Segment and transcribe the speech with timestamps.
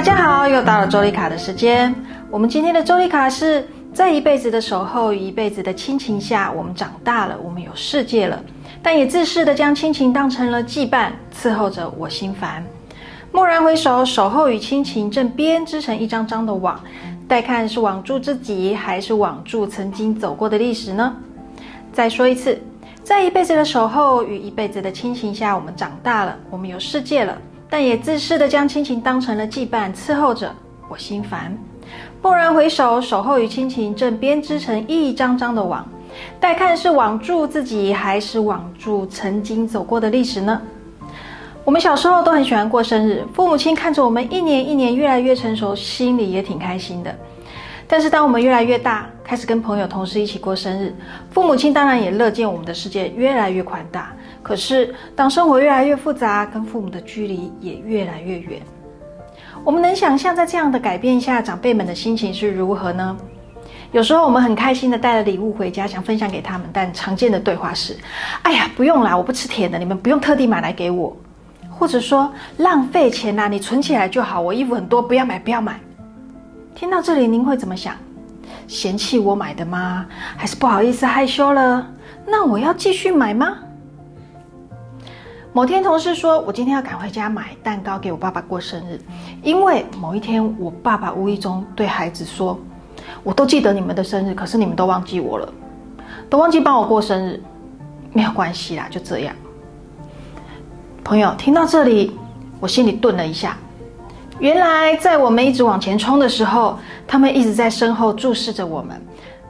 [0.00, 1.94] 大家好，又到了周丽卡的时间。
[2.30, 8.42] 我们今天的周丽卡是在一辈子的守候与一辈子的亲情下，我们长大了，我们有世界了，
[8.82, 12.64] 但也自私的将亲情当成了羁绊，伺候着我心烦。
[13.32, 16.80] 蓦然回首，守候与亲情正编织成一张张的网，
[17.28, 21.14] 待看是网住自己，还是网住曾经走过的历史呢？
[21.92, 22.58] 再说一次，
[23.04, 27.36] 在一辈子的守候与一辈子的亲情下，我们长大了，我们有世界了。
[27.70, 30.52] 但也自私的将亲情当成了羁绊，伺候着
[30.88, 31.56] 我心烦。
[32.20, 35.88] 蓦然回首，守候与亲情正编织成一张张的网，
[36.40, 40.60] 待看是网住自己，还是网住曾经走过的历史呢？
[41.64, 47.14] 我们小时候都很喜欢过生日，父母亲看着我们一年一年越来越成熟，心里也挺开心的。
[47.86, 50.94] 但是当我们越来越大，开始跟朋友、同事一起过生日，
[51.30, 54.12] 父母亲当然也乐见我们的世界越来越宽大。
[54.42, 58.60] 可是，当生活越来越复杂，跟父母的距离也越来越远。
[59.62, 63.16] 我们能想象在这样的改变下，长辈们的心情是如何呢？
[63.92, 67.96] 有时候我们很开心的带了礼物回家，想分享给他们，但常见的对话是
[68.42, 71.14] ：“哎呀，不用啦，我不吃甜的，你们不用特地买来给我。”
[71.68, 74.40] 或者说：“浪费钱呐，你存起来就好。
[74.40, 75.78] 我衣服很多，不要买，不要买。”
[76.74, 77.94] 听到这里，您会怎么想？
[78.66, 80.06] 嫌弃我买的吗？
[80.36, 81.86] 还是不好意思害羞了？
[82.26, 83.58] 那我要继续买吗？
[85.52, 89.00] 某天，同事说：“我今天要赶回家买蛋糕给我爸爸过生日，
[89.42, 92.56] 因为某一天我爸爸无意中对孩子说
[93.24, 95.52] ：‘我都记得你们的生日，可是你们都忘记我了，
[96.28, 97.42] 都忘记帮我过生日。’
[98.14, 99.34] 没有关系啦，就这样。”
[101.02, 102.16] 朋友听到这里，
[102.60, 103.56] 我心里顿了一下。
[104.38, 109.02] 原来，在我们一直往前冲的时候，他们一直在身后注视着我们。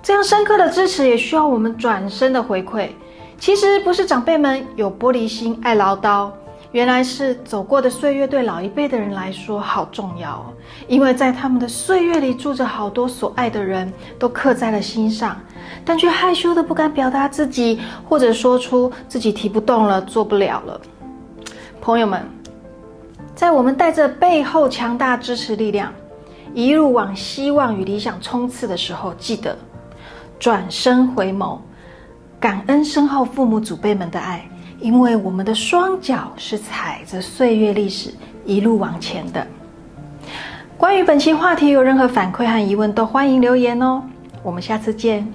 [0.00, 2.90] 这样深刻的支持，也需要我们转身的回馈。
[3.38, 6.28] 其实不是长辈们有玻璃心、爱唠叨，
[6.72, 10.46] 原来是走过的岁月对老一辈的人来说好重要哦。
[10.88, 15.40] 因为在他们的岁月里住着好多所爱的人，都刻在了心上，
[15.84, 20.80] 但却害羞的不敢表达自己，或者说出自己提不动了、做不了了。
[21.80, 22.28] 朋友们，
[23.36, 25.92] 在我们带着背后强大支持力量，
[26.54, 29.56] 一路往希望与理想冲刺的时候，记得
[30.40, 31.56] 转身回眸。
[32.40, 34.48] 感恩身后父母祖辈们的爱，
[34.80, 39.46] 因为我们的双脚是踩着岁月历史一路往前的。
[40.76, 44.02] 关于本期话题有任何反馈和疑问，都欢迎留言哦。
[44.44, 45.26] 我们下次见。